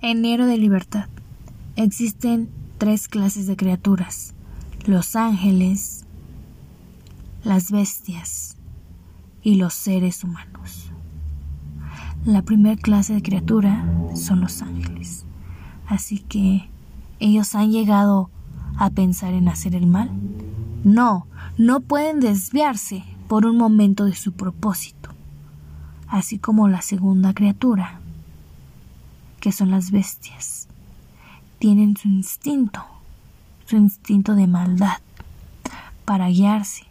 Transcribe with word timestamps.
Enero 0.00 0.46
de 0.46 0.56
libertad. 0.58 1.06
Existen 1.74 2.48
tres 2.78 3.08
clases 3.08 3.48
de 3.48 3.56
criaturas. 3.56 4.32
Los 4.86 5.16
ángeles, 5.16 6.04
las 7.42 7.72
bestias 7.72 8.56
y 9.42 9.56
los 9.56 9.74
seres 9.74 10.22
humanos. 10.22 10.92
La 12.24 12.42
primera 12.42 12.80
clase 12.80 13.14
de 13.14 13.22
criatura 13.22 13.84
son 14.14 14.40
los 14.40 14.62
ángeles. 14.62 15.24
Así 15.88 16.20
que 16.20 16.70
ellos 17.18 17.56
han 17.56 17.72
llegado 17.72 18.30
a 18.76 18.90
pensar 18.90 19.34
en 19.34 19.48
hacer 19.48 19.74
el 19.74 19.88
mal. 19.88 20.12
No, 20.84 21.26
no 21.56 21.80
pueden 21.80 22.20
desviarse 22.20 23.02
por 23.26 23.46
un 23.46 23.56
momento 23.56 24.04
de 24.04 24.14
su 24.14 24.30
propósito. 24.30 25.10
Así 26.06 26.38
como 26.38 26.68
la 26.68 26.82
segunda 26.82 27.34
criatura, 27.34 28.00
que 29.40 29.52
son 29.52 29.70
las 29.70 29.90
bestias. 29.90 30.68
Tienen 31.58 31.96
su 31.96 32.08
instinto, 32.08 32.84
su 33.66 33.76
instinto 33.76 34.34
de 34.34 34.46
maldad, 34.46 34.98
para 36.04 36.28
guiarse 36.28 36.86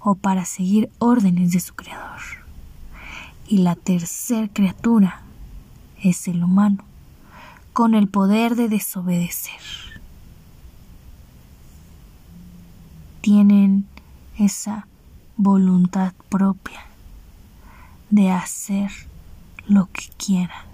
o 0.00 0.14
para 0.14 0.44
seguir 0.44 0.90
órdenes 0.98 1.52
de 1.52 1.60
su 1.60 1.74
creador. 1.74 2.20
Y 3.46 3.58
la 3.58 3.74
tercera 3.76 4.48
criatura 4.48 5.22
es 6.02 6.28
el 6.28 6.42
humano, 6.42 6.84
con 7.72 7.94
el 7.94 8.08
poder 8.08 8.56
de 8.56 8.68
desobedecer. 8.68 9.60
Tienen 13.20 13.86
esa 14.38 14.86
voluntad 15.36 16.12
propia 16.28 16.84
de 18.10 18.30
hacer 18.30 18.90
lo 19.66 19.86
que 19.92 20.08
quieran. 20.16 20.66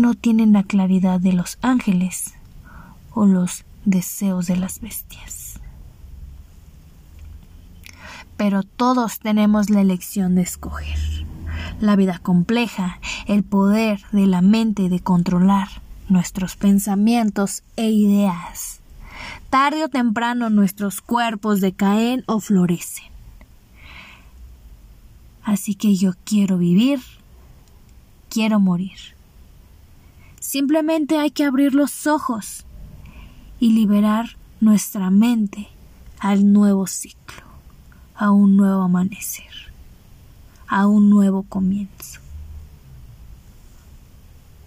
No 0.00 0.14
tienen 0.14 0.54
la 0.54 0.62
claridad 0.62 1.20
de 1.20 1.34
los 1.34 1.58
ángeles 1.60 2.32
o 3.12 3.26
los 3.26 3.66
deseos 3.84 4.46
de 4.46 4.56
las 4.56 4.80
bestias. 4.80 5.60
Pero 8.38 8.62
todos 8.62 9.18
tenemos 9.18 9.68
la 9.68 9.82
elección 9.82 10.36
de 10.36 10.40
escoger. 10.40 10.96
La 11.82 11.96
vida 11.96 12.18
compleja, 12.18 12.98
el 13.26 13.42
poder 13.42 14.00
de 14.10 14.26
la 14.26 14.40
mente 14.40 14.88
de 14.88 15.00
controlar 15.00 15.68
nuestros 16.08 16.56
pensamientos 16.56 17.62
e 17.76 17.90
ideas. 17.90 18.80
Tarde 19.50 19.84
o 19.84 19.90
temprano 19.90 20.48
nuestros 20.48 21.02
cuerpos 21.02 21.60
decaen 21.60 22.24
o 22.26 22.40
florecen. 22.40 23.10
Así 25.42 25.74
que 25.74 25.94
yo 25.94 26.12
quiero 26.24 26.56
vivir, 26.56 27.00
quiero 28.30 28.60
morir. 28.60 29.19
Simplemente 30.50 31.16
hay 31.16 31.30
que 31.30 31.44
abrir 31.44 31.76
los 31.76 32.08
ojos 32.08 32.64
y 33.60 33.72
liberar 33.72 34.36
nuestra 34.60 35.08
mente 35.08 35.68
al 36.18 36.52
nuevo 36.52 36.88
ciclo, 36.88 37.44
a 38.16 38.32
un 38.32 38.56
nuevo 38.56 38.82
amanecer, 38.82 39.72
a 40.66 40.88
un 40.88 41.08
nuevo 41.08 41.44
comienzo. 41.44 42.18